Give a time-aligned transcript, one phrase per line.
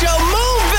[0.00, 0.76] show moving.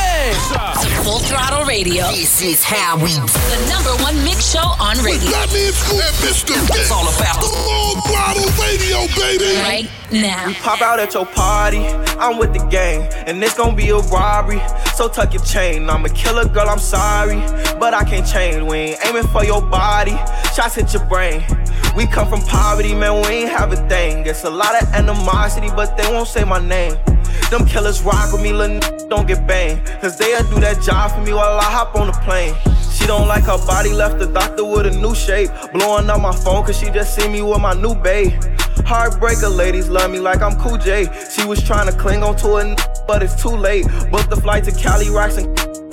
[1.03, 2.05] Full Throttle Radio.
[2.11, 5.31] This is how we The number one mix show on radio.
[5.31, 6.53] That means Scoop and Mr.
[6.77, 9.57] It's all about the Full Throttle Radio, baby.
[9.57, 10.47] Right now.
[10.47, 11.79] We Pop out at your party,
[12.19, 14.61] I'm with the gang, and it's gonna be a robbery.
[14.95, 17.39] So tuck your chain, I'm a killer girl, I'm sorry,
[17.79, 18.61] but I can't change.
[18.69, 20.15] We ain't aiming for your body,
[20.53, 21.43] shots hit your brain.
[21.95, 24.25] We come from poverty, man, we ain't have a thing.
[24.27, 26.95] It's a lot of animosity, but they won't say my name.
[27.49, 29.85] Them killers rock with me, little n- don't get banged.
[30.01, 32.53] Cause they'll do that job for me while I hop on the plane.
[32.91, 35.49] She don't like her body, left the doctor with a new shape.
[35.73, 38.33] Blowing up my phone cause she just see me with my new babe.
[38.87, 41.07] Heartbreaker ladies love me like I'm Cool J.
[41.31, 42.75] She was trying to cling on to a n-
[43.07, 43.85] but it's too late.
[44.11, 45.47] Booked the flight to Cali, rocks and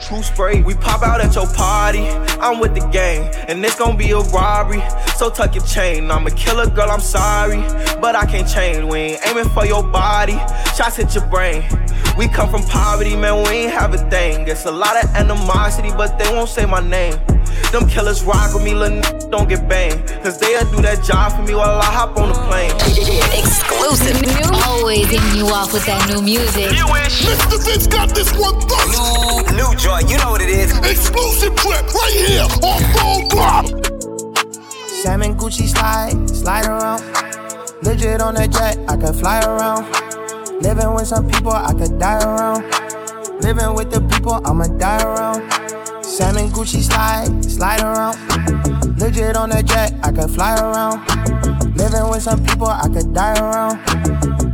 [0.00, 2.08] True spray, we pop out at your party.
[2.40, 4.82] I'm with the gang, and it's gonna be a robbery.
[5.16, 6.10] So tuck your chain.
[6.10, 7.60] I'm a killer girl, I'm sorry,
[8.00, 8.84] but I can't change.
[8.84, 10.38] We ain't aiming for your body,
[10.76, 11.62] shots hit your brain.
[12.18, 14.46] We come from poverty, man, we ain't have a thing.
[14.48, 17.18] It's a lot of animosity, but they won't say my name.
[17.72, 20.06] Them killers rock with me, little n- don't get banged.
[20.22, 22.70] Cause they'll do that job for me while I hop on the plane.
[23.40, 24.20] Exclusive.
[24.22, 24.58] New.
[24.64, 26.70] Always hitting you off with that new music.
[26.70, 27.58] wish Mr.
[27.64, 28.94] Vince got this one first.
[29.50, 30.70] New, new joint, you know what it is.
[30.78, 33.84] Exclusive clip right here on Full Throttle.
[35.02, 37.02] Salmon Gucci slide, slide around.
[37.82, 39.84] Legit on a jet, I could fly around.
[40.62, 42.62] Living with some people, I could die around.
[43.42, 45.42] Living with the people, I'ma die around.
[46.14, 48.16] Salmon Gucci slide, slide around.
[49.00, 51.04] Legit on a jet, I could fly around.
[51.76, 53.80] Living with some people, I could die around.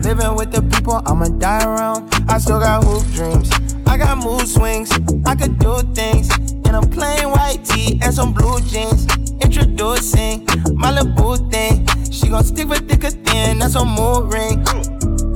[0.02, 2.08] Living with the people, I'ma die around.
[2.30, 3.50] I still got hoop dreams.
[3.86, 4.90] I got mood swings.
[5.26, 6.34] I could do things
[6.64, 9.04] in a plain white tee and some blue jeans.
[9.42, 10.46] Introducing
[10.76, 11.86] my little boo thing.
[12.10, 13.58] She gon' stick with thicker thin.
[13.58, 14.64] That's a mood ring.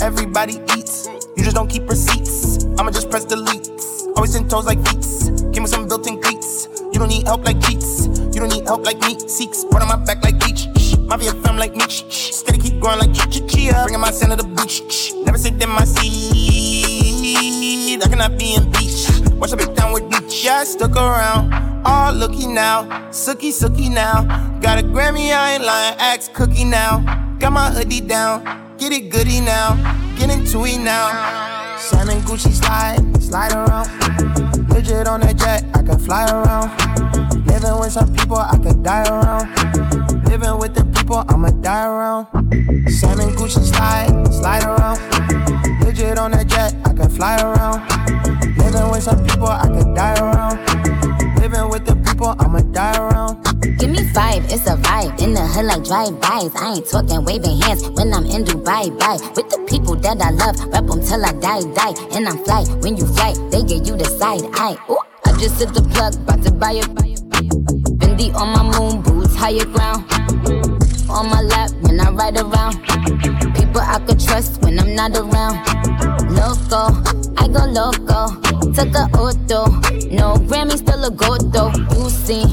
[0.00, 1.06] Everybody eats.
[1.36, 2.64] You just don't keep receipts.
[2.78, 3.73] I'ma just press delete.
[4.16, 5.30] Always in toes like beats.
[5.52, 6.68] Give me some built-in cleats.
[6.92, 8.06] You don't need help like cheats.
[8.06, 9.18] You don't need help like me.
[9.28, 9.64] Seeks.
[9.64, 10.68] Put on my back like beach.
[11.00, 11.84] My VFM like me.
[11.88, 13.12] Steady keep growing like
[13.48, 13.82] chia.
[13.82, 15.12] Bringing my son to the beach.
[15.24, 17.24] Never sit in my seat.
[18.02, 19.08] I cannot be in beach.
[19.32, 20.44] Watch be down with beach.
[20.44, 21.52] Yeah, I stuck around.
[21.84, 22.84] Oh, looky now.
[23.10, 24.24] Sookie, sookie now.
[24.60, 25.96] Got a Grammy, I ain't lying.
[25.98, 27.02] Axe cookie now.
[27.40, 28.44] Got my hoodie down.
[28.78, 29.74] Get it goody now.
[30.16, 31.63] Get into it now.
[31.84, 33.88] Salmon Gucci slide, slide around.
[34.70, 36.70] Legit on a jet, I could fly around.
[37.46, 39.52] Living with some people, I could die around.
[40.24, 42.26] Living with the people, I'ma die around.
[42.88, 44.98] Salmon Gucci slide, slide around.
[45.84, 47.82] Legit on a jet, I could fly around.
[54.14, 55.20] Five, it's a vibe.
[55.20, 56.54] In the hood like drive-bys.
[56.54, 58.96] I ain't talking waving hands when I'm in Dubai.
[58.96, 59.18] Bye.
[59.34, 61.94] With the people that I love, rep them till I die, die.
[62.14, 62.62] And I'm fly.
[62.78, 64.78] When you fly, they give you the side eye.
[64.88, 66.82] Ooh, I just hit the plug, about to buy a
[67.98, 70.06] Fendi on my moon boots, higher ground.
[71.10, 72.78] On my lap when I ride around.
[73.58, 75.58] People I could trust when I'm not around.
[76.30, 76.94] Loco,
[77.36, 78.30] I go loco.
[78.72, 79.66] Took a auto.
[80.14, 81.72] No Grammy, still a gold though.
[81.98, 82.46] You see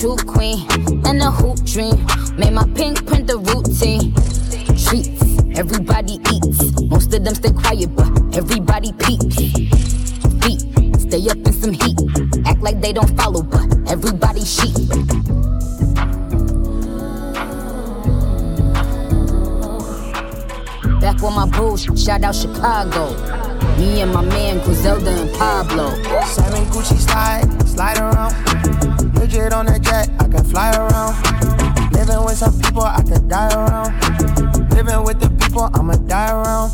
[0.00, 0.66] true queen
[1.06, 1.94] and a hoop dream
[2.36, 4.12] made my pink print the routine.
[4.74, 6.80] Treats, everybody eats.
[6.82, 9.36] Most of them stay quiet, but everybody peeps.
[10.42, 10.60] Feet,
[11.00, 11.98] stay up in some heat.
[12.46, 14.74] Act like they don't follow, but everybody sheep.
[21.00, 23.14] Back with my bros, shout out Chicago.
[23.78, 25.94] Me and my man Griselda and Pablo.
[26.24, 28.83] Salmon Gucci slide, slide around.
[29.24, 31.16] Legit on a jet, I can fly around.
[31.94, 33.88] Living with some people, I could die around.
[34.74, 36.68] Living with the people, I'ma die around.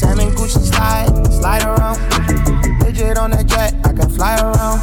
[0.00, 2.02] Salmon Gucci slide, slide around.
[2.82, 4.80] Legit on a jet, I could fly around.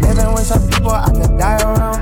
[0.00, 1.98] Living with some people, I could die around.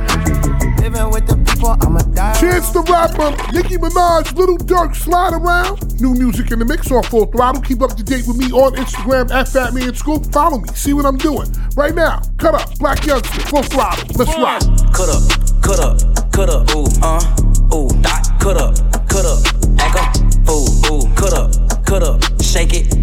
[0.82, 2.40] Living with the people, I'ma die around.
[2.40, 6.00] Chance the Rapper, Nicki Minaj, Lil Durk, Slide Around.
[6.00, 7.62] New music in the mix on Full Throttle.
[7.62, 10.26] Keep up to date with me on Instagram at Fat Man Scoop.
[10.32, 11.48] Follow me, see what I'm doing.
[11.76, 14.08] Right now, cut up, Blac Youngsta, Full Throttle.
[14.16, 14.60] Let's rock.
[14.92, 15.22] Cut up,
[15.62, 18.74] cut up, cut up, ooh, uh, ooh, dot, cut up,
[19.08, 19.40] cut up,
[19.78, 22.99] act up, ooh, ooh, cut up, cut up, shake it,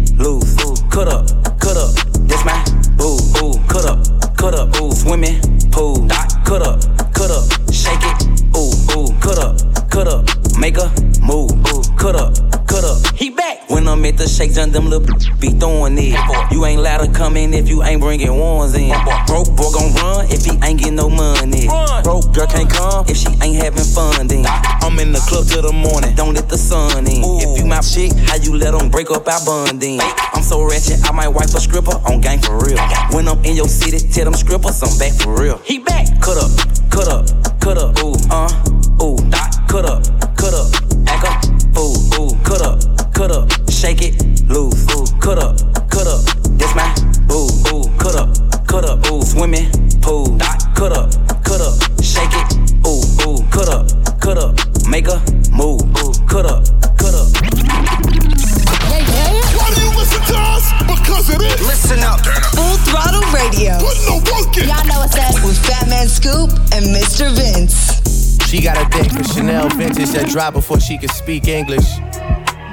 [17.58, 18.94] if you ain't bringing ones in.
[19.26, 21.66] Broke boy gon' run if he ain't getting no money.
[22.04, 24.46] Broke girl can't come if she ain't having fun then.
[24.46, 27.20] I'm in the club till the morning, don't let the sun in.
[27.42, 30.00] If you my chick, how you let them break up our bonding?
[30.32, 32.78] I'm so ratchet, I might wipe a stripper on gang for real.
[33.10, 35.58] When I'm in your city, tell them strippers I'm back for real.
[35.58, 36.06] He back.
[36.22, 36.50] Cut up,
[70.34, 71.86] vintage before she could speak English.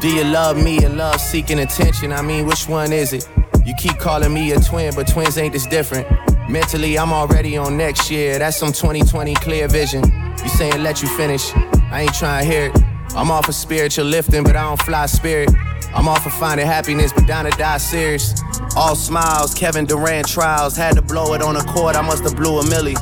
[0.02, 2.12] Do you love me or love seeking attention?
[2.12, 3.28] I mean, which one is it?
[3.66, 6.08] You keep calling me a twin, but twins ain't this different.
[6.50, 8.38] Mentally, I'm already on next year.
[8.38, 10.04] That's some 2020 clear vision.
[10.44, 11.52] You saying let you finish?
[11.92, 12.84] I ain't trying to hear it.
[13.16, 15.50] I'm off of spiritual lifting, but I don't fly spirit.
[15.96, 18.36] I'm off of finding happiness, but down to die serious.
[18.76, 20.76] All smiles, Kevin Durant trials.
[20.76, 22.96] Had to blow it on a court, I must have blew a milli.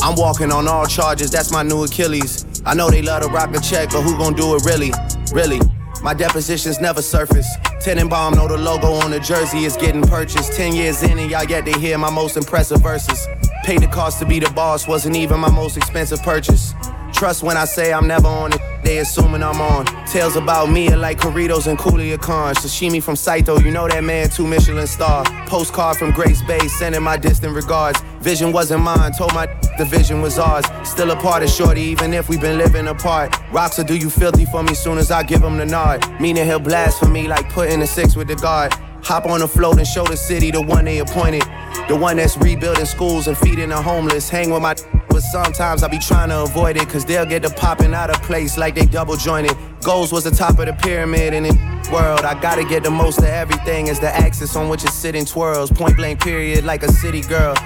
[0.00, 2.47] I'm walking on all charges, that's my new Achilles.
[2.68, 4.92] I know they love to rock the check, but who gon' do it really?
[5.32, 5.58] Really?
[6.02, 7.48] My depositions never surface.
[7.82, 10.52] Tenenbaum know the logo on the jersey is getting purchased.
[10.52, 13.26] Ten years in and y'all yet to hear my most impressive verses.
[13.64, 16.74] Paid the cost to be the boss, wasn't even my most expensive purchase.
[17.18, 19.86] Trust when I say I'm never on it, they assuming I'm on.
[20.06, 22.54] Tales about me are like Corritos and Coolia Khan.
[22.54, 25.24] Sashimi from Saito, you know that man, two Michelin star.
[25.48, 28.00] Postcard from Grace Bay, sending my distant regards.
[28.20, 29.46] Vision wasn't mine, told my
[29.78, 30.64] the vision was ours.
[30.84, 33.36] Still a part of Shorty, even if we've been living apart.
[33.50, 36.08] Rocks will do you filthy for me soon as I give him the nod.
[36.20, 38.72] Meaning he'll blast for me like putting a six with the guard.
[39.02, 41.42] Hop on the float and show the city the one they appointed.
[41.88, 44.28] The one that's rebuilding schools and feeding the homeless.
[44.28, 44.76] Hang with my
[45.18, 48.22] but sometimes I be trying to avoid it, cause they'll get to popping out of
[48.22, 49.56] place like they double jointed.
[49.82, 52.20] Goals was the top of the pyramid in the world.
[52.20, 55.72] I gotta get the most of everything as the axis on which it's sitting twirls.
[55.72, 57.56] Point blank period like a city girl.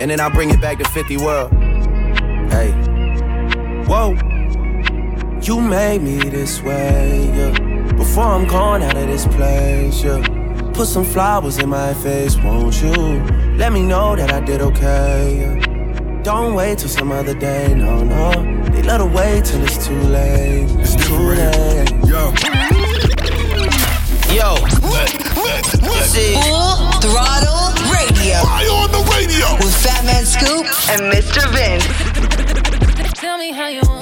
[0.00, 1.52] And then I bring it back to 50 world.
[2.50, 2.72] Hey.
[3.86, 4.16] Whoa.
[5.42, 7.92] You made me this way, yeah.
[7.92, 10.22] Before I'm gone out of this place, yeah.
[10.72, 12.94] Put some flowers in my face, won't you?
[13.58, 15.71] Let me know that I did okay, yeah.
[16.22, 18.30] Don't wait till some other day, no, no.
[18.70, 20.70] They let her wait till it's too late.
[20.78, 21.90] It's too late.
[22.06, 22.32] Yo.
[24.32, 24.54] Yo.
[26.06, 26.34] See.
[26.34, 29.46] Full Throttle Radio Why on the radio?
[29.56, 31.42] with Fat Man Scoop and Mr.
[31.50, 31.84] Vince.
[33.18, 34.01] Tell me how you want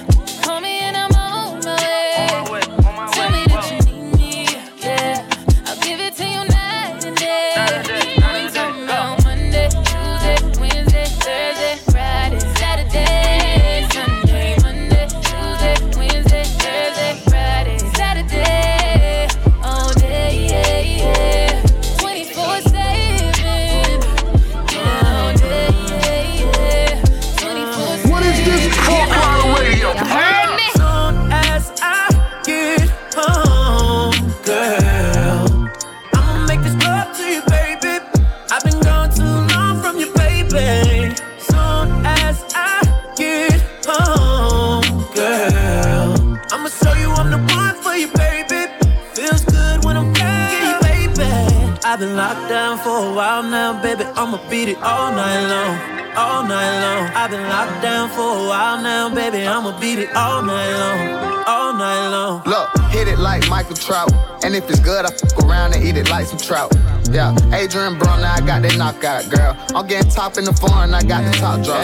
[59.81, 62.43] Beat it all night long, all night long.
[62.45, 64.13] Look, hit it like Michael Trout.
[64.43, 66.71] And if it's good, I fuck around and eat it like some trout.
[67.09, 69.57] Yeah, Adrien Broner, I got that knockout, girl.
[69.75, 71.81] I'm getting top in the foreign, I got the top drop.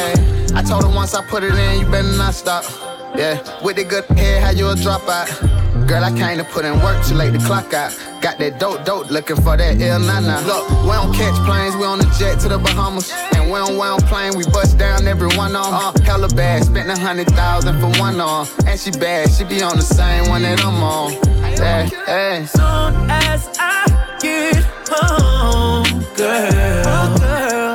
[0.55, 2.65] I told her once I put it in, you better not stop.
[3.15, 5.27] Yeah, with the good hair, how you a drop out?
[5.87, 7.97] Girl, I came to put in work too late to clock out.
[8.21, 10.41] Got that dope, dope, looking for that ill nana.
[10.45, 13.11] Look, we don't catch planes, we on the jet to the Bahamas.
[13.35, 15.71] And we don't, we don't plane, we bust down every one on.
[15.71, 18.47] Uh, hella bad, spent a hundred thousand for one on.
[18.65, 21.11] And she bad, she be on the same one that I'm on.
[21.57, 22.45] Hey, hey.
[22.45, 27.66] Soon as I get home, girl, girl,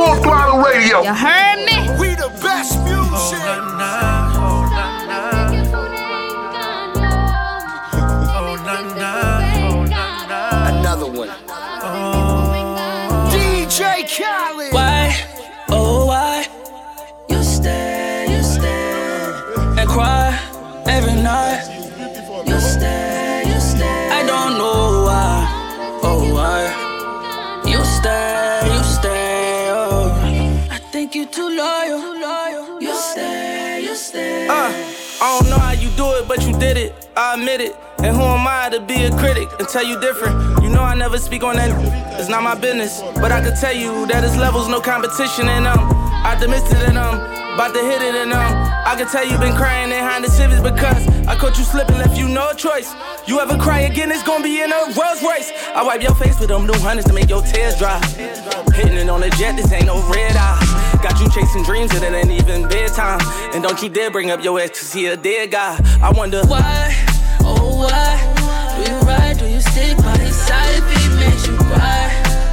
[0.00, 1.02] Full throttle radio.
[1.02, 1.90] You heard me?
[2.00, 3.69] We the best oh, music.
[34.50, 34.72] Uh,
[35.22, 36.92] I don't know how you do it, but you did it.
[37.16, 37.76] I admit it.
[37.98, 40.34] And who am I to be a critic and tell you different?
[40.60, 41.70] You know I never speak on that.
[42.18, 43.00] It's not my business.
[43.22, 45.78] But I can tell you that it's levels, no competition, and um,
[46.26, 47.14] optimistic and um,
[47.54, 48.52] about to hit it and um,
[48.86, 52.18] I can tell you been crying behind the civics because I caught you slipping, left
[52.18, 52.92] you no choice.
[53.28, 55.52] You ever cry again, it's gonna be in a Rolls Royce.
[55.76, 58.00] I wipe your face with them new hundreds to make your tears dry.
[58.74, 60.69] Hitting it on the jet, this ain't no red eye.
[61.02, 63.20] Got you chasing dreams that it ain't even bedtime.
[63.54, 65.78] And don't you dare bring up your ex, cause he a dead guy.
[66.02, 66.94] I wonder why,
[67.40, 68.20] oh why,
[68.76, 72.12] do you ride, do you stick by his side if he makes you cry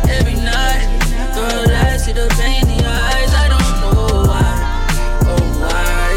[0.09, 0.87] every night?
[1.35, 4.47] Girl, I see the pain in your eyes, I don't know why,
[5.27, 6.15] oh why.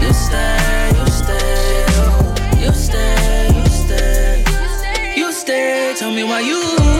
[0.00, 4.44] You stay, you stay, oh, you stay, you stay,
[5.16, 6.97] you stay, tell me why you.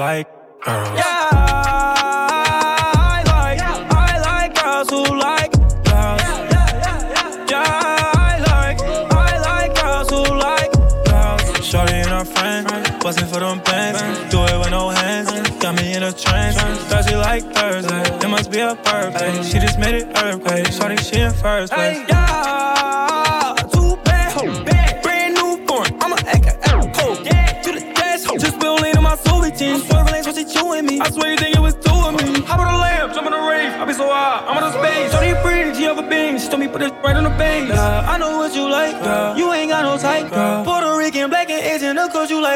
[0.00, 0.39] Like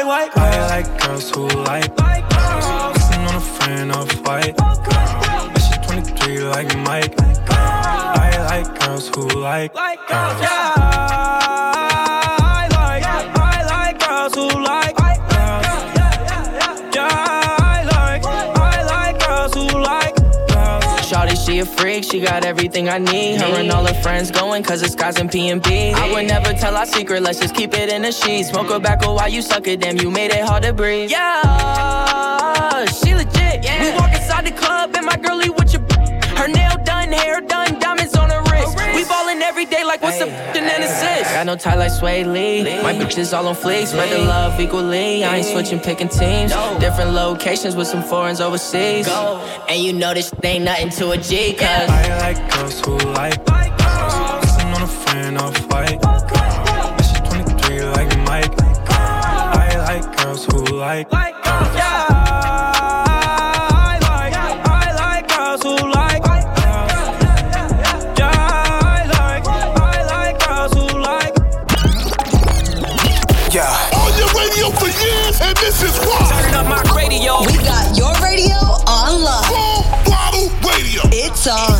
[0.03, 0.37] like white.
[0.37, 2.97] I like girls who like girls.
[2.97, 5.49] Kissing on a friend off white girl.
[5.53, 7.15] And she 23 like Mike.
[7.49, 10.41] I like girls who like girls.
[10.41, 10.74] Yeah,
[22.03, 23.41] she she got everything I need.
[23.41, 25.91] Her and all her friends going, cause it's guys in P&B.
[25.91, 28.49] I would never tell our secret, let's just keep it in the sheets.
[28.49, 31.11] Smoke a back while you suck it, damn, you made it hard to breathe.
[31.11, 33.61] Yeah, she legit.
[33.81, 35.81] We walk inside the club, and my girlie with your.
[36.39, 37.64] Her nail done, hair done,
[41.35, 42.63] Got no tie like Swae Lee.
[42.81, 45.21] My bitches all on fleek, spread the love equally.
[45.25, 46.53] I ain't switching, picking teams.
[46.79, 49.05] Different locations with some foreigns overseas.
[49.67, 51.89] And you know this shit ain't nothing to a G, cause.
[51.89, 54.45] I like girls who like girls.
[54.45, 56.95] Kissing on a friend off white girl.
[57.03, 57.25] And
[57.59, 58.65] 23 like Mike girl.
[58.87, 61.09] I like girls who like
[79.15, 79.45] on lock.
[79.45, 81.01] Full throttle radio.
[81.11, 81.71] It's on.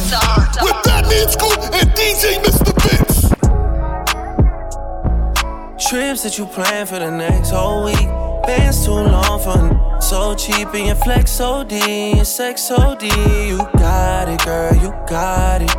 [0.62, 2.72] With Fat Man Scoop and DJ Mr.
[2.84, 3.30] Vince.
[5.89, 8.08] Trips that you plan for the next whole week.
[8.46, 13.08] Bands too long for so cheap and your flex so D, your sex so D.
[13.48, 15.72] You got it, girl, you got it.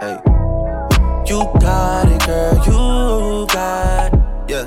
[0.00, 0.18] Hey,
[1.26, 4.20] you got it, girl, you got it.
[4.48, 4.66] Yeah,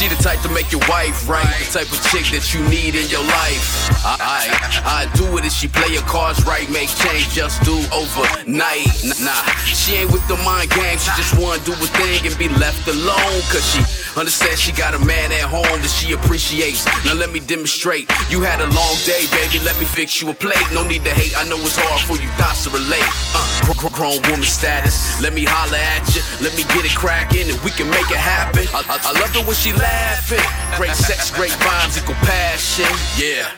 [0.00, 2.96] She the type to make your wife right, the type of chick that you need
[2.96, 3.92] in your life.
[4.00, 7.76] I, I, I do it if she play her cards right, make change just do
[7.92, 8.88] overnight.
[9.20, 12.48] Nah, she ain't with the mind games, she just wanna do a thing and be
[12.56, 13.44] left alone.
[13.52, 13.84] Cause she
[14.16, 16.88] understands she got a man at home that she appreciates.
[17.04, 18.08] Now let me demonstrate.
[18.32, 20.64] You had a long day, baby, let me fix you a plate.
[20.72, 23.04] No need to hate, I know it's hard for you thoughts to relate.
[23.36, 26.96] Uh, gr- gr- grown woman status, let me holler at you, let me get it
[26.96, 28.64] cracking and we can make it happen.
[28.72, 30.46] I, I, I love it when she laughing.
[30.76, 32.90] Great sex, great vibes, equal passion.
[33.18, 33.50] Yeah.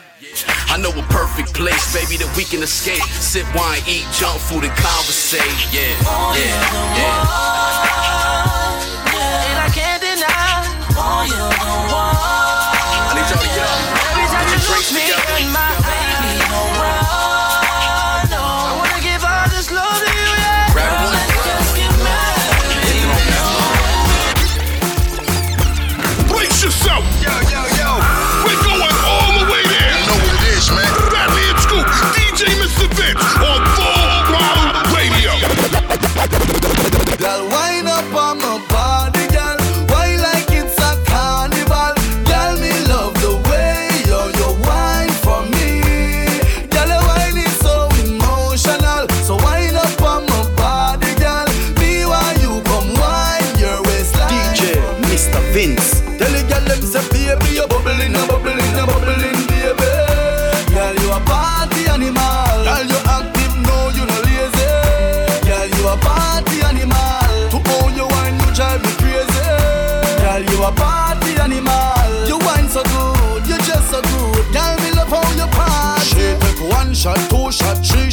[0.73, 3.05] I know a perfect place, baby, that we can escape.
[3.21, 5.45] Sip wine, eat junk food, and conversate.
[5.69, 5.93] Yeah,
[6.33, 7.21] yeah, yeah.
[9.13, 10.65] And I can't deny,
[11.29, 12.17] you're the one.
[13.05, 13.77] I need y'all to up.
[14.09, 15.02] Every time you look me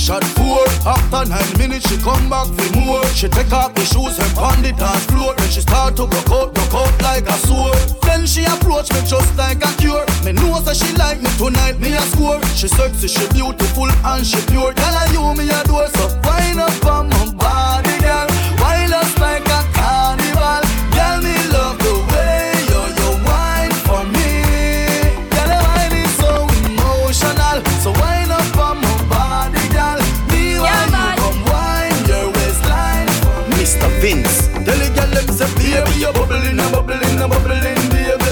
[0.10, 0.66] shot, four.
[0.90, 3.06] After nine minutes, she come back for more.
[3.14, 5.36] She take off the shoes and pound the dance floor.
[5.38, 7.78] Then she start to broke out, broke out like a sword.
[8.02, 10.06] Then she approach me just like a cure.
[10.26, 12.42] Me know that she like me tonight, me a score.
[12.58, 14.74] She sexy, she beautiful and she pure.
[14.74, 17.89] Girl, I you me adore, so wind up on my body,
[34.00, 34.48] Vince.
[34.48, 38.32] Tell the girl them say, baby, you're bubbling, a bubbling, a bubbling, baby.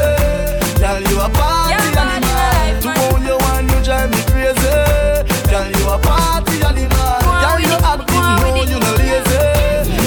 [0.79, 2.79] Girl, you a party animal.
[2.81, 4.71] To own you one, you drive me crazy.
[5.51, 7.19] Girl, you a party animal.
[7.43, 9.43] Girl, you active, no, you no lazy.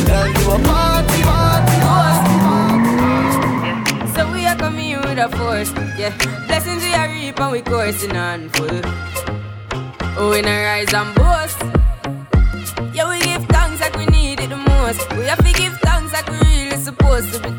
[0.08, 2.96] Girl, you a party, party, party.
[4.14, 6.16] So we are coming with a force, yeah.
[6.46, 8.80] Blessings we are reap and we coursing on full.
[10.16, 11.60] Oh, we not rise and boast.
[14.90, 17.50] We have to give thanks like we really supposed to be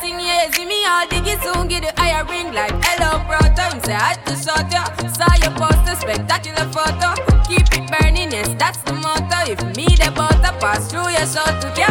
[0.00, 3.66] sing, yeah, see me all diggy soon, get the higher ring like hello, brother.
[3.74, 7.14] Me say I to short ya, saw your poster, spectacular photo.
[7.48, 9.38] Keep it burning, yes, that's the motto.
[9.52, 11.89] If me the butter pass through your shot, to can't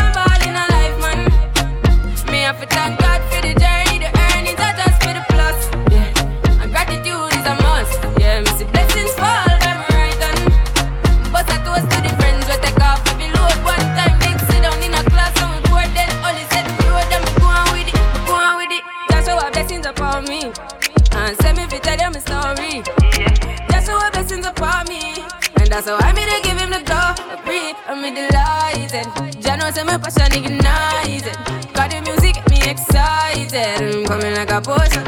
[29.89, 31.33] my passion ignited.
[31.73, 33.81] Got the music get me excited.
[33.81, 35.03] I'm coming like a potion.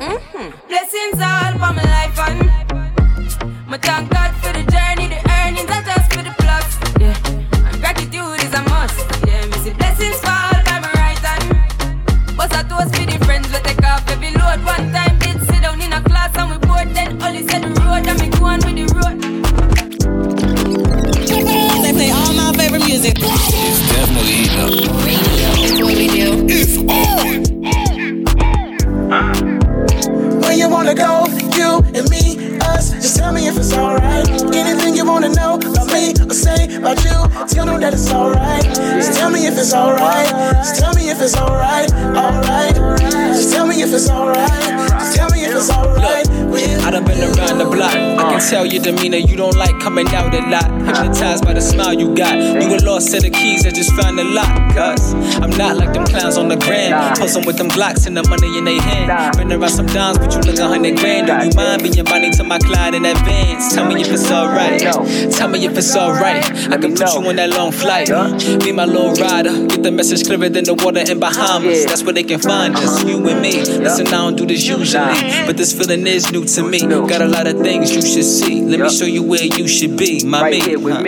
[0.00, 0.52] Mhm.
[0.68, 2.40] Blessings all for my life and
[3.66, 4.64] my thank God for the
[33.64, 34.54] it's alright.
[34.54, 38.64] Anything you wanna know about me or say about you Tell them that it's alright
[38.64, 42.74] Just tell me if it's alright Just tell me if it's alright alright.
[43.34, 44.90] Just tell me if it's alright.
[44.90, 46.23] Just tell me if it's alright.
[46.54, 46.84] Alright.
[46.84, 46.84] Just tell me if it's alright.
[46.84, 46.84] Just tell me if it's alright.
[46.84, 47.94] I done been around the block.
[47.94, 50.70] I can tell your demeanor, you don't like coming out a lot.
[50.86, 52.34] Hypnotized by the smile you got.
[52.36, 54.52] You a lost set of keys that just found the lock.
[54.74, 57.16] Cause I'm not like them clowns on the gram.
[57.16, 59.36] Posing with them Glocks and the money in their hand.
[59.36, 61.26] Been around some dimes, but you look a hundred grand.
[61.26, 63.74] Do you mind being money to my Clyde in advance?
[63.74, 64.80] Tell me if it's alright.
[65.32, 66.44] Tell me if it's alright.
[66.70, 68.08] I can put you on that long flight.
[68.62, 69.66] Be my little rider.
[69.66, 71.86] Get the message clearer than the water in Bahamas.
[71.86, 73.02] That's where they can find us.
[73.04, 73.60] You and me.
[73.60, 75.46] Listen, I don't do this usually.
[75.46, 76.80] But this feeling is new to me.
[76.80, 78.62] Got a lot of things you should see.
[78.62, 80.24] Let me show you where you should be.
[80.24, 80.60] My me.
[80.60, 81.02] Huh?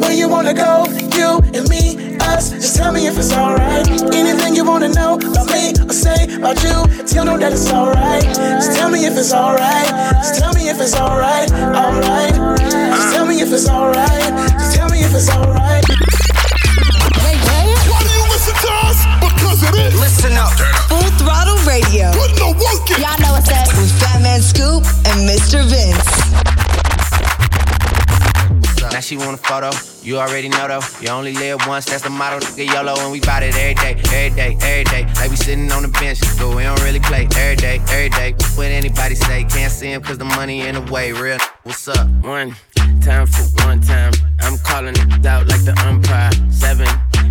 [0.00, 0.86] Where you wanna go?
[1.16, 2.50] You and me, us.
[2.50, 3.86] Just tell me if it's alright.
[4.14, 8.24] Anything you wanna know about me or say about you, tell them that it's alright.
[8.24, 9.88] Just tell me if it's alright.
[10.22, 11.50] Just tell me if it's alright.
[11.52, 12.34] Alright.
[12.58, 14.32] Just tell me if it's alright.
[14.58, 15.84] Just tell me if it's alright.
[17.90, 18.98] Why do you listen to us?
[19.20, 20.00] Because it is.
[20.00, 20.52] Listen up.
[20.88, 22.12] Full throttle radio.
[22.12, 22.37] Put
[22.68, 23.02] the work in.
[23.02, 23.66] Y'all know what's up.
[23.76, 25.64] With Fat Man Scoop and Mr.
[25.64, 26.28] Vince.
[28.92, 29.70] Now she want a photo,
[30.02, 30.80] you already know though.
[31.00, 32.38] You only live once, that's the motto.
[32.38, 35.06] Nigga YOLO, and we bout it every day, every day, every day.
[35.14, 38.32] Like we sitting on the bench, but we don't really play every day, every day.
[38.56, 41.12] What anybody say, can't see him cause the money in the way.
[41.12, 42.08] Real, what's up?
[42.22, 42.56] One
[43.02, 44.12] time for one time.
[44.40, 46.30] I'm calling it out like the umpire.
[46.50, 46.88] Seven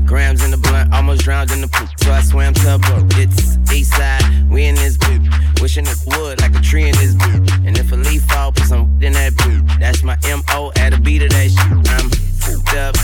[0.07, 1.89] grams in the blunt, almost drowned in the poop.
[2.01, 3.13] So I swam to boat.
[3.17, 5.21] It's east side, we in this boot.
[5.61, 7.51] Wishing it would like a tree in this boot.
[7.65, 9.63] And if a leaf fall, put some in that boot.
[9.79, 11.91] That's my MO at a beat of that shit.
[11.91, 12.95] I'm fucked up,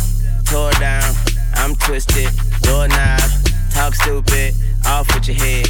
[0.46, 1.14] tore down.
[1.56, 2.30] I'm twisted,
[2.62, 3.22] doorknob,
[3.72, 5.68] talk stupid, off with your head.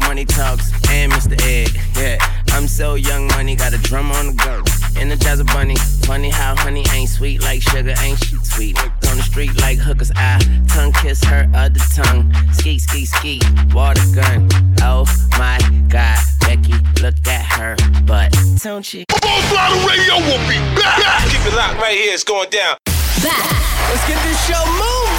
[0.00, 1.40] Money talks and Mr.
[1.42, 1.70] Ed.
[1.96, 2.18] Yeah,
[2.50, 4.62] I'm so young, money got a drum on the go.
[5.00, 5.76] Energize a bunny.
[6.06, 8.78] Funny how honey ain't sweet like sugar, ain't she sweet?
[8.78, 10.10] On the street like hookers.
[10.16, 12.32] I tongue kiss her other tongue.
[12.52, 13.40] Ski, ski, ski,
[13.72, 14.48] water gun.
[14.82, 15.04] Oh
[15.38, 18.34] my God, Becky, look at her butt.
[18.62, 19.04] Don't you?
[19.22, 21.28] Full Radio will be back.
[21.30, 22.14] Keep it locked right here.
[22.14, 22.76] It's going down.
[23.24, 25.16] Let's get this show moving.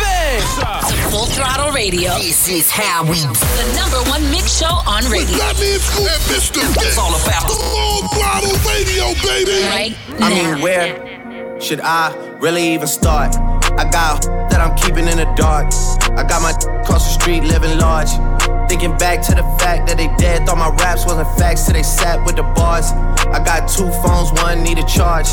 [1.10, 2.14] Full Throttle Radio.
[2.20, 5.38] This is how we The number one mix show on radio.
[5.38, 6.62] That means Scoop and Mr.
[6.86, 9.66] It's all about the Full Throttle Radio, baby.
[9.66, 10.28] Right now.
[10.28, 13.36] I mean, where should I really even start?
[13.36, 15.74] I got that I'm keeping in the dark.
[16.18, 18.10] I got my across the street living large.
[18.70, 21.84] Thinking back to the fact that they dead, thought my raps wasn't facts, so they
[21.84, 22.92] sat with the bars.
[23.32, 25.28] I got two phones, one need a charge.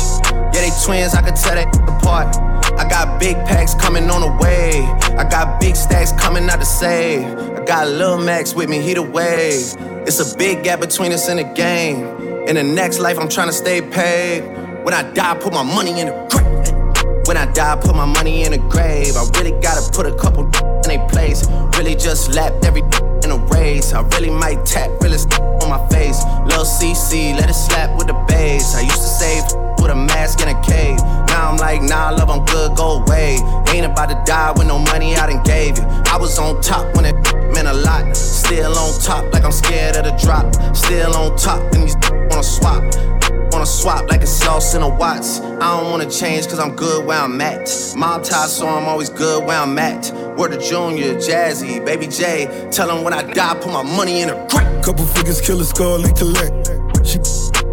[0.53, 2.37] Yeah, they twins, I could tell they apart.
[2.77, 4.81] I got big packs coming on the way.
[5.17, 7.23] I got big stacks coming out to save.
[7.23, 9.75] I got Lil Max with me, he the wave.
[10.07, 12.03] It's a big gap between us in the game.
[12.47, 14.41] In the next life, I'm trying to stay paid.
[14.83, 17.27] When I die, put my money in the grave.
[17.27, 19.15] When I die, put my money in the grave.
[19.17, 20.45] I really gotta put a couple
[20.85, 21.47] in a place.
[21.77, 22.83] Really just lapped every
[23.23, 23.93] in a race.
[23.93, 26.23] I really might tap realest on my face.
[26.45, 28.75] Lil CC, let it slap with the bass.
[28.75, 29.43] I used to save
[29.81, 30.99] with a mask in a cave.
[31.35, 33.39] Now I'm like, nah, love, I'm good, go away.
[33.67, 35.83] Ain't about to die with no money I done gave you.
[35.83, 37.13] I was on top when it
[37.53, 38.15] meant a lot.
[38.15, 40.45] Still on top, like I'm scared of the drop.
[40.73, 41.97] Still on top, and these
[42.29, 42.83] wanna swap
[43.51, 45.41] wanna swap like a sauce in a Watts.
[45.41, 47.69] I don't wanna change cause I'm good where I'm at.
[47.97, 50.13] Mob tie, so I'm always good where I'm at.
[50.37, 52.69] Word of Junior, Jazzy, Baby J.
[52.71, 54.85] Tell them when I die, put my money in a crack.
[54.85, 56.71] Couple figures, kill a skull and collect.
[57.05, 57.19] She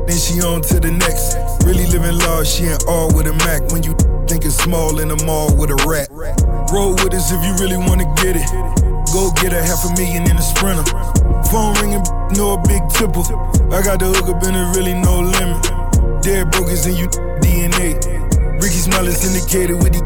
[0.08, 1.51] then she on to the next.
[1.64, 3.70] Really living large, she ain't all with a Mac.
[3.72, 3.94] When you
[4.26, 6.08] think it's small in the mall with a rat.
[6.72, 8.48] Roll with us if you really wanna get it.
[9.12, 10.84] Go get a half a million in a sprinter.
[11.52, 13.22] Phone ringing, no a big tipple.
[13.70, 15.62] I got the hook up and it really no limit.
[16.22, 17.08] Dead brokers in you
[17.44, 18.00] DNA.
[18.60, 20.02] Ricky Smile is indicated with the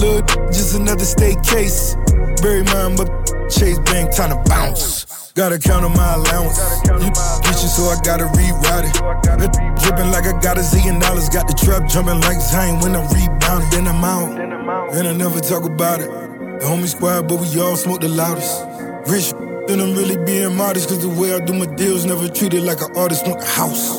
[0.00, 1.94] Look, just another state case.
[2.42, 3.08] Bury mine, but
[3.50, 5.32] Chase Bank time to bounce.
[5.34, 6.58] Gotta count on my allowance.
[6.86, 9.69] You you, so I gotta reroute it.
[9.90, 11.28] Dripping like I got a zillion dollars.
[11.28, 13.70] Got the trap jumping like Zane when I'm rebounding.
[13.70, 16.08] Then I'm out, and I never talk about it.
[16.08, 18.62] The homie squad, but we all smoke the loudest.
[19.10, 19.32] Rich,
[19.66, 20.90] then I'm really being modest.
[20.90, 23.26] Cause the way I do my deals never treated like an artist.
[23.26, 23.98] Want a house.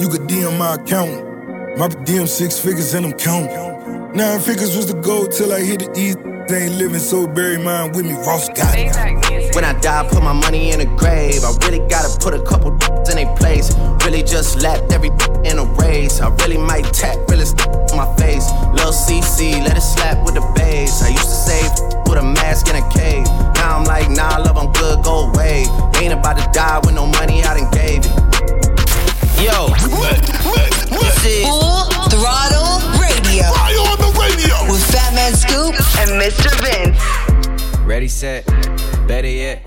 [0.00, 1.10] You could DM my account.
[1.76, 4.12] My DM six figures and I'm counting.
[4.14, 6.31] Nine figures was the goal till I hit the east.
[6.48, 8.12] They ain't living, so bury mine with me.
[8.12, 9.54] Ross got it.
[9.54, 11.44] When I die, put my money in a grave.
[11.44, 12.72] I really gotta put a couple
[13.10, 13.74] in a place.
[14.04, 15.10] Really just lapped every
[15.44, 16.20] in a race.
[16.20, 17.46] I really might tap really
[17.90, 18.50] on my face.
[18.74, 21.02] Lil CC, let it slap with the bass.
[21.02, 21.70] I used to save
[22.08, 23.24] with a mask in a cave.
[23.56, 25.66] Now I'm like, nah, love, I'm good, go away.
[25.96, 28.12] Ain't about to die with no money I done gave you.
[29.46, 29.68] Yo,
[30.90, 33.91] this is Full Throttle Radio.
[34.36, 34.54] Radio.
[34.70, 36.50] With Fat Man Scoop and Mr.
[36.62, 37.78] Vince.
[37.80, 38.46] Ready, set,
[39.06, 39.64] better yet.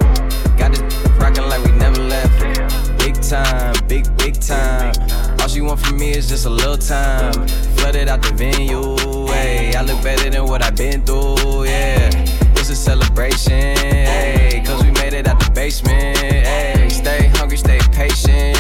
[0.58, 0.82] Got this
[1.19, 2.97] rockin' like we never left.
[2.99, 4.93] Big time, big, big time.
[5.39, 7.34] All she want from me is just a little time.
[7.78, 8.95] Flooded out the venue,
[9.28, 9.75] hey.
[9.75, 12.10] I look better than what I've been through, yeah.
[12.58, 14.63] It's a celebration, hey.
[14.65, 16.88] Cause we made it out the basement, hey.
[16.89, 18.55] Stay hungry, stay patient,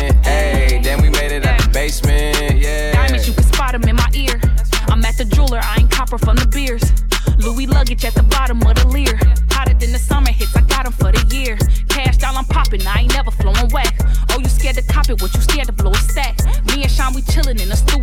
[6.05, 6.85] copper from the beers.
[7.41, 9.17] Louis luggage at the bottom of the leer.
[9.49, 11.57] Hotter than the summer hits, I got them for the year.
[11.89, 13.95] Cash down, I'm popping, I ain't never flowing whack.
[14.31, 16.37] Oh, you scared to cop it, what you scared to blow a stack?
[16.67, 17.97] Me and Sean, we chillin' in the stew,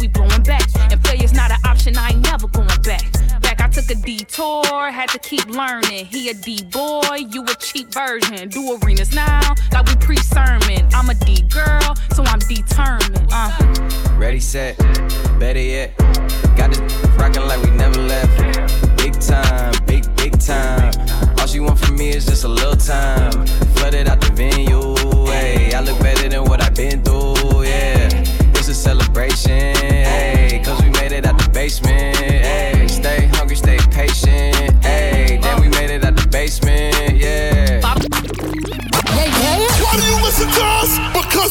[4.33, 6.07] detour, had to keep learning.
[6.07, 8.49] He a D boy, you a cheap version.
[8.49, 10.89] Do arenas now, like we pre sermon.
[10.93, 13.29] I'm a D girl, so I'm determined.
[13.31, 13.51] Uh.
[14.17, 14.79] Ready, set,
[15.39, 15.97] better yet.
[16.57, 16.81] Got this
[17.17, 18.97] rockin' like we never left.
[18.97, 20.93] Big time, big, big time.
[21.39, 23.47] All she want from me is just a little time.
[23.77, 24.95] Flooded out the venue,
[25.27, 25.73] hey.
[25.75, 28.09] I look better than what I've been through, yeah.
[28.55, 30.63] It's a celebration, hey.
[30.65, 32.22] Cause we made it out the basement,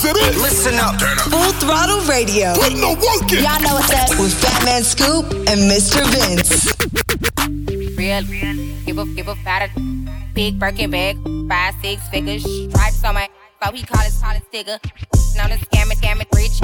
[0.01, 0.41] Because it is.
[0.41, 0.99] Listen up.
[1.29, 2.55] Full Throttle Radio.
[2.55, 3.43] Put no work in.
[3.45, 4.09] Y'all know what's up.
[4.17, 6.01] With Fat Man Scoop and Mr.
[6.09, 6.73] Vince.
[7.95, 8.23] Real,
[8.83, 9.69] give a give a fatter
[10.33, 13.29] big Birkin bag, five six figures, stripes on my
[13.63, 14.79] so he call his call his digger.
[15.37, 16.57] Known as scamming, scamming rich.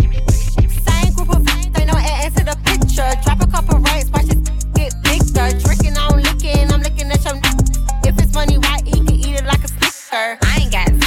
[0.88, 3.12] Same group of they know add to the picture.
[3.22, 5.54] Drop a couple racks, watch it get bigger.
[5.60, 7.38] Drinking, I'm licking, I'm looking at your.
[8.04, 10.40] If it's money right, he can eat it like a snicker.
[10.42, 11.07] I ain't got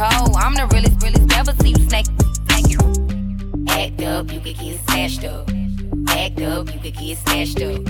[0.00, 0.32] toe.
[0.36, 2.06] I'm the realest, realest, never see you snake.
[2.48, 2.80] Thank you.
[3.68, 5.48] Act up, you could get snatched up.
[6.08, 7.80] Act up, you could get snatched up.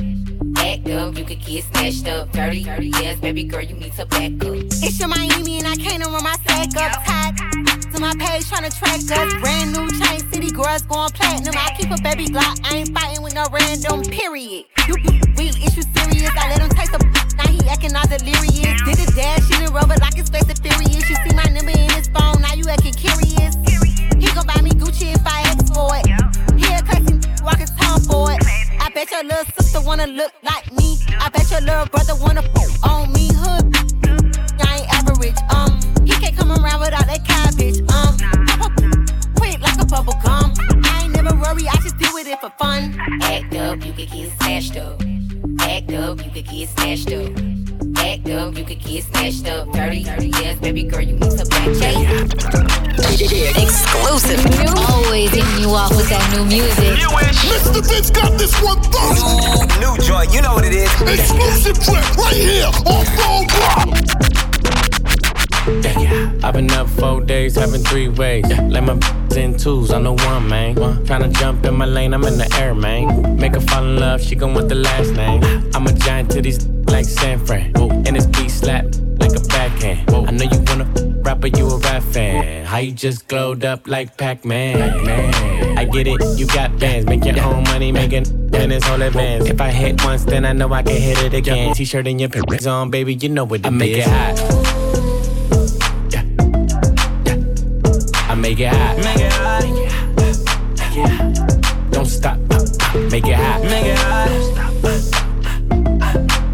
[0.58, 2.32] Act up, you could get snatched up.
[2.32, 4.58] Dirty, dirty, yes, baby girl, you need to back up.
[4.82, 7.34] It's your Miami and I can't run my sack up tight.
[7.94, 9.34] To my page tryna track us.
[9.40, 11.54] Brand new chain city girls going platinum.
[11.56, 12.58] I keep a baby Glock.
[12.64, 14.02] I ain't fighting with no random.
[14.02, 14.64] Period.
[14.88, 16.30] You, you real issue serious.
[16.36, 17.29] I let them taste the.
[17.68, 18.80] Acting all delirious.
[18.84, 21.08] Did a dash in the rubber like his face is furious.
[21.08, 22.40] You see my number in his phone.
[22.42, 23.56] Now you acting curious.
[24.20, 26.06] He gon' buy me Gucci if I ask for it.
[26.60, 28.40] He a cussing, walk his tongue for it.
[28.80, 30.98] I bet your little sister wanna look like me.
[31.18, 33.30] I bet your little brother wanna pull on me.
[33.32, 33.74] Hood,
[34.60, 35.38] I ain't average.
[35.54, 37.80] Um, he can't come around without that cabbage.
[37.92, 38.12] Um,
[38.46, 38.72] pop up
[39.36, 40.52] quick like a bubble gum.
[40.84, 42.94] I ain't never worry, I just with it for fun.
[43.22, 45.00] Act up, you could get smashed up.
[45.60, 47.32] Act up, you could get smashed up.
[47.98, 49.68] Act up, you could get smashed up.
[49.72, 51.66] 30, 30 years, baby girl, you need to back
[53.56, 54.40] Exclusive.
[54.90, 56.98] Always hitting you off with that new music.
[57.50, 57.82] Mr.
[57.86, 59.24] Vince got this one first.
[59.80, 60.90] New, new joint, you know what it is.
[61.02, 64.20] Exclusive trip right here on Phone Block.
[66.42, 68.46] I've been up four days, having three ways.
[68.48, 68.98] Let my
[69.36, 70.74] in twos, I know one, man.
[70.74, 73.36] Tryna jump in my lane, I'm in the air, man.
[73.36, 75.42] Make her fall in love, she gon' want the last name.
[75.74, 77.76] I'm a giant to these like San Fran.
[77.76, 78.84] And this beat slap
[79.18, 80.10] like a backhand.
[80.10, 82.64] I know you wanna rapper, you a rap fan.
[82.64, 85.78] How you just glowed up like Pac-Man?
[85.78, 89.46] I get it, you got bands, make your own money, making in this whole advance.
[89.46, 91.74] If I hit once, then I know I can hit it again.
[91.74, 94.59] T-shirt and your pants on, baby, you know what it I make it hot.
[98.50, 98.96] Make it hot.
[98.96, 99.62] Make it hot.
[99.64, 101.92] Make it hot.
[101.92, 102.38] Don't stop.
[103.12, 103.62] Make it hot.
[103.62, 104.28] Make it hot.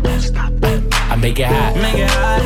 [0.03, 0.53] Don't stop.
[1.11, 1.75] I make it hot.
[1.77, 2.43] Make it hot.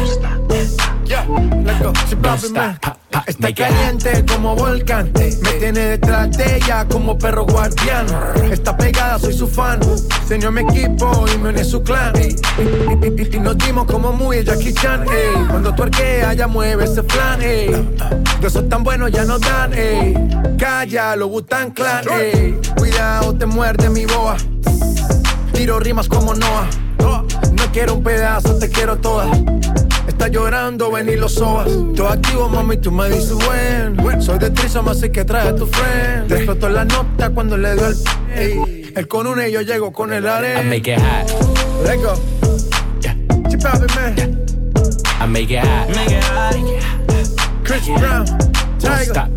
[1.04, 1.26] Yeah,
[1.64, 1.92] let's go.
[2.06, 2.99] Zimbabwe,
[3.30, 5.12] Está caliente como volcán.
[5.14, 8.06] Me tiene detrás de ella como perro guardián.
[8.50, 9.78] Está pegada, soy su fan.
[10.26, 12.12] Se unió a mi equipo y me uní a su clan.
[12.20, 15.04] Y, nos dimos como muy el Jackie Chan.
[15.04, 15.46] ey.
[15.48, 17.40] Cuando tu arquea, ya mueve ese flan.
[17.40, 17.68] ey.
[18.40, 19.74] De esos tan buenos ya no dan.
[19.74, 20.12] ey.
[20.58, 22.02] Calla, lo Butan Clan.
[22.10, 22.58] ey.
[22.76, 24.36] Cuidado, te muerde mi boa.
[25.52, 26.68] Tiro rimas como Noah.
[27.52, 29.30] No quiero un pedazo, te quiero toda.
[30.06, 31.68] Está llorando, ven y lo sobas.
[31.96, 34.20] Todo activo, mami, tú me dices buen.
[34.22, 36.28] Soy de Trisom, así que trae a tu friend.
[36.28, 37.96] Te explotó la nota cuando le dio el.
[38.34, 38.92] Ey.
[38.94, 40.62] Él con una y yo llego con el I arena.
[40.62, 41.30] make it hot.
[41.84, 42.14] Let's go.
[43.48, 44.46] Chip out, man.
[45.20, 45.88] I make it hot.
[45.90, 46.54] Make it hot.
[47.64, 48.24] Chris Brown.
[48.26, 49.04] Don't Tiger.
[49.04, 49.28] stop.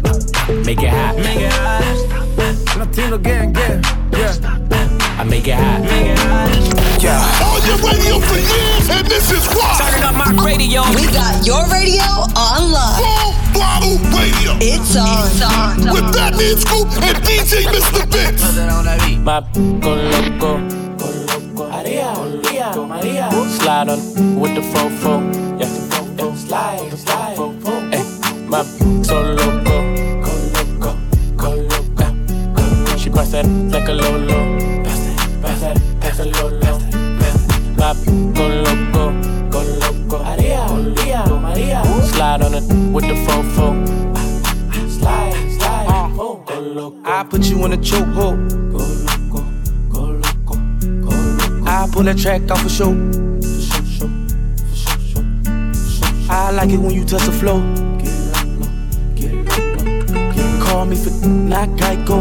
[0.66, 1.16] Make it hot.
[1.18, 2.78] Make it hot.
[2.78, 3.84] Latino gang, gang.
[4.12, 4.63] Yeah.
[5.24, 5.80] I make it hot.
[5.80, 6.52] Make it hot.
[7.00, 7.48] Yeah.
[7.48, 9.80] On your radio for years, and this is why.
[9.80, 10.84] Turning up my radio.
[11.00, 13.00] We got your radio online.
[13.00, 14.52] Full Throttle Radio.
[14.60, 15.80] It's on.
[15.96, 18.04] With that means Scoop and DJ Mr.
[18.12, 18.44] Vince.
[19.24, 19.40] My
[19.80, 20.60] go loco.
[21.72, 23.32] Maria, Maria, Maria.
[23.64, 25.24] Slide on with the fofo.
[25.56, 25.72] Yeah,
[26.20, 26.36] yeah.
[26.36, 27.38] slide, slide.
[27.94, 28.48] Hey, eh.
[28.52, 28.60] my
[52.24, 52.92] track off a show.
[56.30, 57.60] I like it when you touch the flow.
[60.64, 62.20] Call me for not Geico.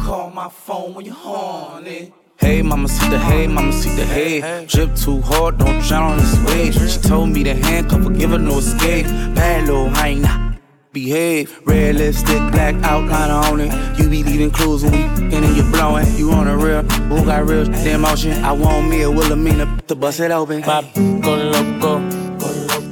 [0.00, 2.12] Call my phone when you're horny.
[2.36, 4.64] Hey, mama, see the hey, mama, see the hey.
[4.66, 6.74] Drip too hard, don't drown on this wave.
[6.74, 9.06] She told me to handcuff her, give her no escape.
[9.34, 10.47] Bad little hyena.
[10.90, 13.98] Behave, red lipstick, black outline on it.
[13.98, 16.06] You be leaving clues when we and you blowing.
[16.16, 18.42] You on a real, who got real shit in motion?
[18.42, 20.62] I want me a Wilhelmina to bust it open.
[20.62, 21.98] My go loco.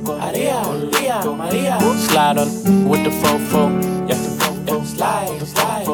[0.04, 1.80] Maria, Maria, Maria.
[1.96, 3.72] Slide on with the fofo.
[4.06, 4.16] Yeah,
[4.66, 4.84] yeah.
[4.84, 5.86] slide, slide.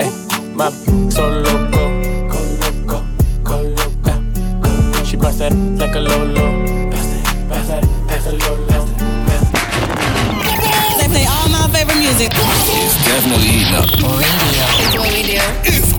[0.00, 0.10] Hey,
[0.54, 0.70] my
[1.08, 1.82] so loco,
[2.28, 3.06] go loco,
[3.44, 5.04] go loco.
[5.04, 6.53] She bust that like a lolo.
[12.04, 12.32] Music.
[12.34, 13.88] It's definitely eating up.
[13.88, 14.64] Radio.
[14.84, 15.40] It's what we do.
[15.64, 15.93] It's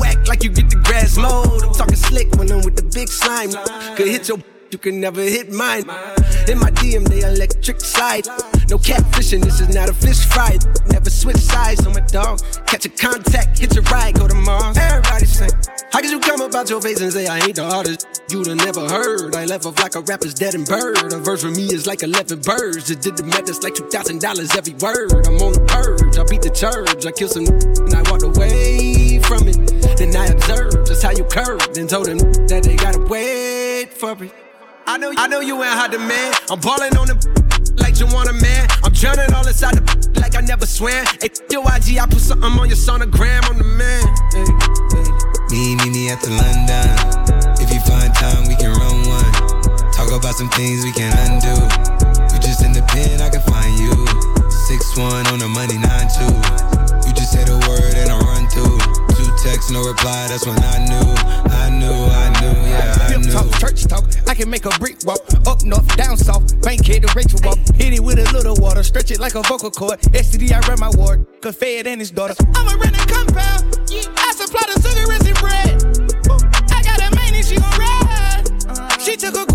[0.00, 1.62] Whack like you get the grass mowed.
[1.62, 3.50] I'm talking slick when I'm with the big slime.
[3.96, 4.38] Could hit your,
[4.70, 5.84] you can never hit mine.
[6.48, 8.26] In my DM, they electric slide.
[8.68, 10.58] No catfishing, this is not a fish fry.
[10.86, 12.40] Never switch sides on my dog.
[12.66, 14.76] Catch a contact, hit your ride, go to Mars.
[14.78, 15.50] Everybody sing.
[15.90, 18.22] How could you come about your face and say I ain't the artist?
[18.30, 19.34] You'd have never heard.
[19.34, 21.12] I left off like a rapper's dead and bird.
[21.12, 22.88] A verse for me is like 11 birds.
[22.88, 25.26] Just did the math, it's like $2,000 every word.
[25.26, 27.06] I'm on the purge, I beat the church.
[27.06, 28.97] I killed some and I walked away.
[29.98, 34.14] Then I observed just how you curved and told them that they gotta wait for
[34.22, 34.30] it.
[34.86, 36.38] I know, I know you ain't hot demand.
[36.48, 37.18] I'm balling on the
[37.82, 38.70] like you want a man.
[38.86, 39.82] I'm drowning all inside the
[40.22, 41.04] like I never swam.
[41.18, 43.42] Hey, yo, IG, I put something on your sonogram.
[43.50, 44.06] I'm the man.
[45.50, 47.58] Me, me, me at the London.
[47.58, 49.32] If you find time, we can run one.
[49.90, 51.58] Talk about some things we can undo.
[52.30, 53.90] You just in the pen, I can find you.
[54.46, 56.30] Six one on the money, nine two.
[57.02, 58.17] You just say the word and I run through.
[59.38, 60.26] Two texts, no reply.
[60.28, 61.14] That's when I knew,
[61.52, 63.30] I knew, I knew, yeah, I knew.
[63.30, 65.20] talk, church talk, I can make a brick walk.
[65.46, 67.58] Up north, down south, bank head to Rachel walk.
[67.74, 70.00] Hit it with a little water, stretch it like a vocal cord.
[70.00, 72.34] STD, I run my ward, could fed and his daughter.
[72.54, 76.72] I'm a rented compound, Yeah, I supply the sugar and bread.
[76.72, 79.00] I got a main and she gon' ride.
[79.00, 79.47] She took a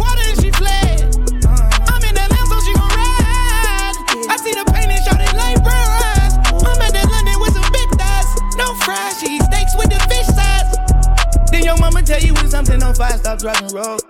[12.06, 14.01] tell you when something on fire, stop driving road.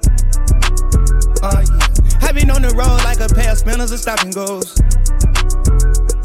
[1.41, 1.94] Uh, yeah.
[2.22, 4.80] I've been on the road like a pair of spinners and stopping goes.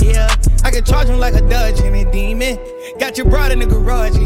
[0.00, 0.28] Yeah,
[0.64, 2.58] I can charge him like a Dodge and a demon.
[2.98, 4.16] Got your broad in the garage.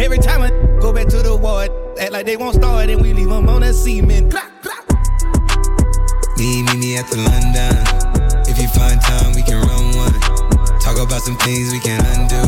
[0.00, 0.50] Every time I
[0.80, 1.70] go back to the ward,
[2.00, 4.32] act like they won't start and we leave them on a cement.
[6.38, 8.48] Me, me, me at the London.
[8.48, 10.80] If you find time, we can run one.
[10.80, 12.42] Talk about some things we can undo.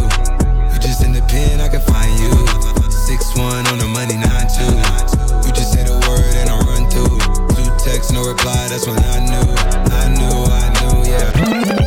[0.72, 2.75] You just in the pen, I can find you.
[3.06, 5.46] Six one on the money, nine two.
[5.46, 7.16] You just say the word and I run through.
[7.54, 8.66] Two texts, no reply.
[8.66, 9.46] That's when I knew,
[9.94, 11.85] I knew, I knew, yeah.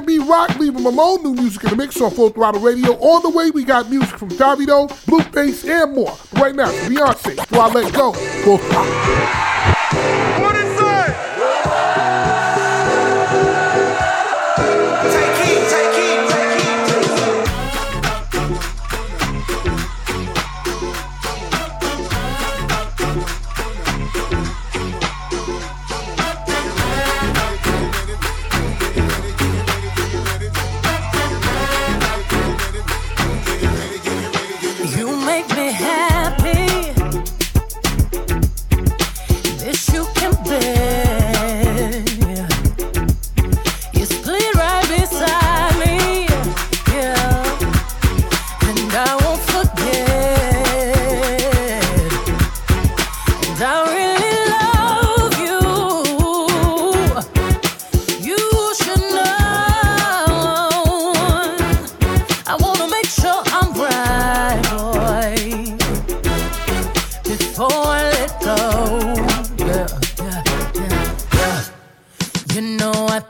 [0.00, 0.58] PNB Rock.
[0.58, 1.22] Leave them alone.
[1.22, 2.92] New music in the mix on Full Throttle Radio.
[2.98, 6.16] On the way, we got music from Davido, Blueface, and more.
[6.32, 7.36] But right now, Beyonce.
[7.36, 9.55] Before I let go, Full Throttle.
[72.56, 73.20] You know I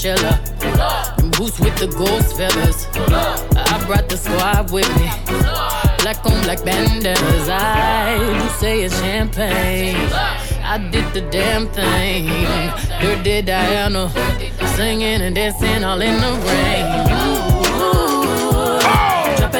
[0.00, 1.18] Coachella.
[1.18, 2.86] And boots with the ghost feathers.
[2.96, 5.10] I brought the squad with me.
[6.02, 7.48] Black on black bandanas.
[7.48, 9.96] I do say it's champagne.
[10.62, 12.28] I did the damn thing.
[13.00, 14.10] Dirty Diana.
[14.76, 17.09] Singing and dancing all in the rain.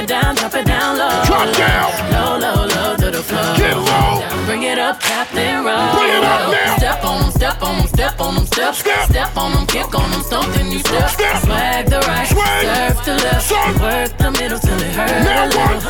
[0.01, 1.25] It down, drop it down low.
[1.27, 1.93] Drop down.
[2.11, 3.55] Low, low, low to the floor.
[3.59, 4.47] Get low.
[4.47, 5.93] Bring it up, Captain Roll.
[5.93, 6.77] Bring it up now.
[6.79, 8.75] Step on them, step on them, step on them, step.
[8.75, 11.11] Step, on them, kick on them, stomp then you step.
[11.11, 12.65] Swag the right, Swag.
[12.65, 13.51] serve to left.
[13.83, 15.81] Work the middle till it hurt Now little.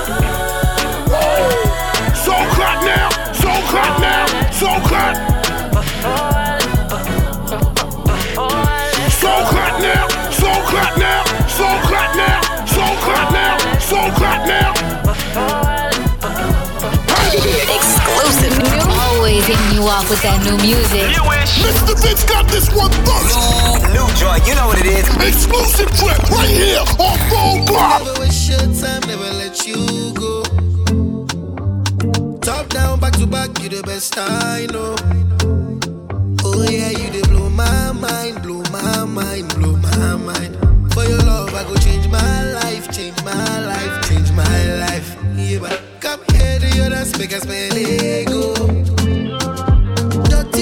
[2.19, 3.11] So clap now.
[3.33, 4.27] So clap now.
[4.51, 6.50] So clap.
[19.21, 21.05] Always hitting you off with that new music.
[21.61, 21.93] Mr.
[22.01, 23.37] Vince got this one first.
[23.93, 25.05] New joint, you know what it is.
[25.21, 28.01] Exclusive trip right here on Full Block.
[28.01, 29.77] Never waste your time, never let you
[30.17, 30.41] go.
[32.41, 34.97] Top down, back to back, you the best I know.
[36.43, 40.57] Oh yeah, you they blow my mind, blow my mind, blow my mind.
[40.95, 45.15] For your love, I go change my life, change my life, change my life.
[45.37, 49.00] Yeah, but come here to your dance, make us spend ego.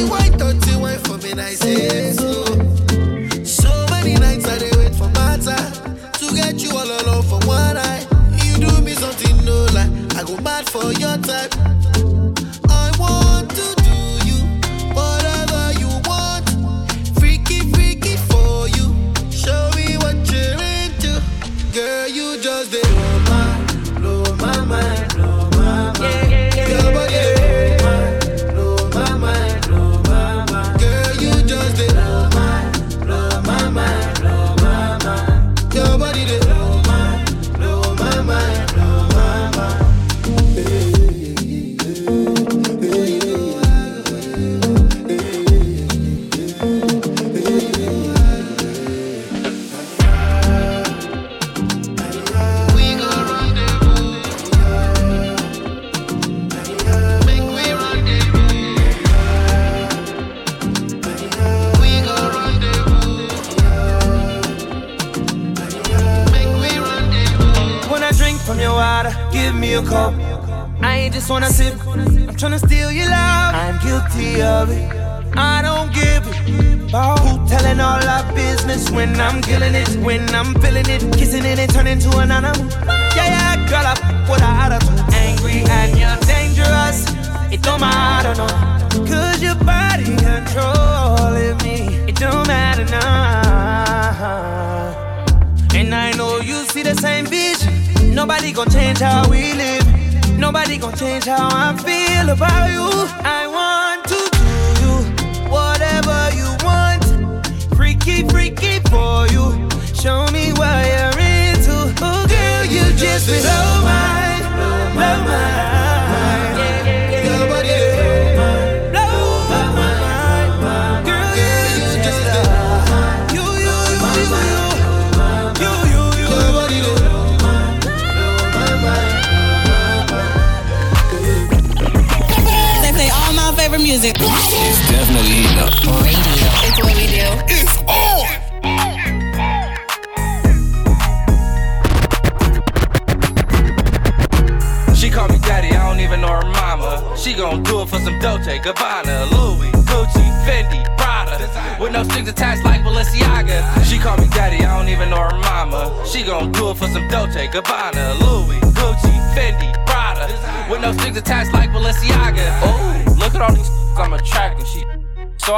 [0.08, 2.44] For me, I say so.
[2.46, 3.44] Oh.
[3.44, 5.72] So many nights I dey wait for time
[6.12, 8.06] to get you all alone for one night.
[8.44, 9.66] You do me something no
[10.16, 10.36] I go
[10.68, 11.54] for your type.
[12.70, 13.77] I want to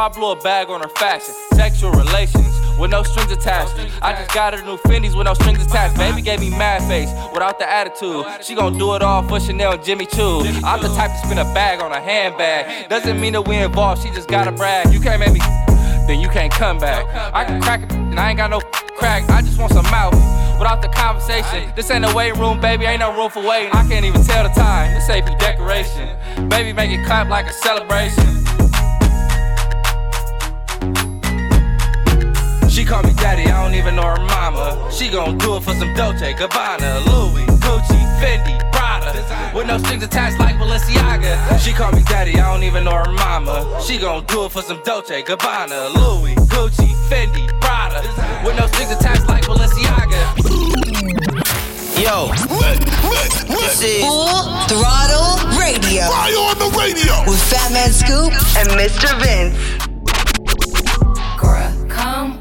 [0.00, 3.74] I blew a bag on her fashion, sexual relations with no strings attached.
[4.00, 5.98] I just got her new Fendi's with no strings attached.
[5.98, 8.24] Baby gave me mad face without the attitude.
[8.42, 10.40] She gon' do it all for Chanel and Jimmy Choo.
[10.64, 12.88] I'm the type to spin a bag on a handbag.
[12.88, 14.02] Doesn't mean that we involved.
[14.02, 14.90] She just gotta brag.
[14.90, 15.40] You can't make me,
[16.08, 17.04] then you can't come back.
[17.34, 18.60] I can crack it, and I ain't got no
[18.96, 19.28] crack.
[19.28, 20.14] I just want some mouth.
[20.58, 22.86] Without the conversation, this ain't a waiting room, baby.
[22.86, 23.70] Ain't no room for waiting.
[23.72, 24.94] I can't even tell the time.
[24.94, 26.08] This ain't decoration.
[26.48, 28.39] Baby, make it clap like a celebration.
[32.90, 34.90] Call me daddy, I don't even know her mama.
[34.90, 39.14] She gon' do it for some Dolce, Gabbana, Louis, Gucci, Fendi, Prada.
[39.54, 41.60] With no strings attached like Balenciaga.
[41.60, 43.80] She call me daddy, I don't even know her mama.
[43.80, 48.02] She gon' do it for some Dolce, Gabbana, Louis, Gucci, Fendi, Prada.
[48.44, 50.20] With no strings attached like Balenciaga.
[51.94, 52.26] Yo,
[53.46, 56.10] this is Full Throttle Radio.
[56.10, 57.22] Fire on the radio.
[57.30, 59.14] With Fat Man Scoop and Mr.
[59.22, 59.54] Vince.
[61.38, 62.39] Girl, come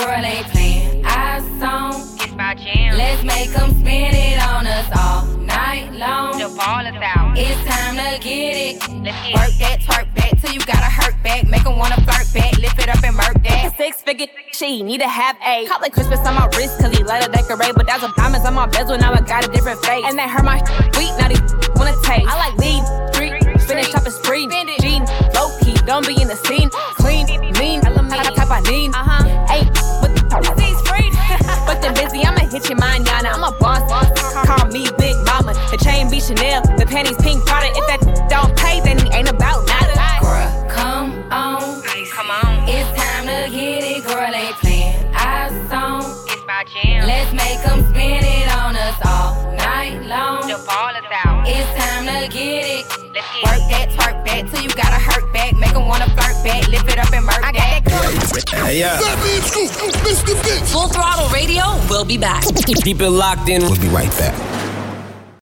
[0.00, 0.24] girl.
[0.24, 1.94] Ain't playing our song.
[2.20, 2.96] It's my jam.
[2.96, 6.38] Let's make them spin it on us all night long.
[6.38, 7.36] The ball is out.
[7.36, 8.74] It's time to get it.
[9.04, 11.46] Let's get Work that, twerk back till you gotta hurt back.
[11.48, 12.56] Make them wanna flirt back.
[12.58, 13.76] Lift it up and murk that.
[13.76, 17.02] Six figure, she need to have a Call it Christmas on my wrist, cause he
[17.04, 17.74] let her decorate.
[17.74, 20.04] But that's some diamonds on my bezel, now I got a different face.
[20.06, 20.58] And they hurt my
[20.94, 21.40] sweet, now they
[21.76, 22.28] wanna taste.
[22.28, 22.82] I like lean,
[23.12, 24.46] street, finish shopping spree.
[24.80, 26.70] Jean, low key, don't be in the scene.
[27.00, 27.26] Clean,
[27.58, 28.90] mean, type of type I need.
[28.94, 29.09] Uh
[32.70, 33.28] busy, I'ma hit your manana.
[33.30, 35.54] I'm a boss, call me Big Mama.
[35.70, 37.68] The chain be Chanel, the panties pink Prada.
[37.74, 39.94] If that don't pay, then he ain't about nada.
[40.20, 41.82] Girl, come on.
[42.12, 42.68] Come on.
[42.68, 44.34] It's time to get it, girl.
[44.34, 46.02] Ain't playing our song.
[46.28, 47.06] It's my jam.
[47.06, 49.49] Let's make them spin it on us all
[49.94, 50.40] night long.
[50.48, 51.46] The ball is out.
[51.46, 52.86] It's time to get it.
[53.14, 55.56] Let's get Work that, twerk back till you gotta hurt back.
[55.56, 56.68] Make them wanna flirt back.
[56.68, 57.80] Lift it up and murk I that.
[58.66, 58.98] Hey, yeah.
[58.98, 59.70] Fat Man Scoop,
[60.04, 60.34] Mr.
[60.44, 60.72] Vince.
[60.72, 62.44] Full Throttle Radio we'll be back.
[62.84, 63.62] Keep it locked in.
[63.62, 64.69] We'll be right back.